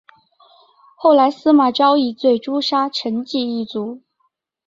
[0.95, 4.01] 后来司马昭以罪诛杀成济一族。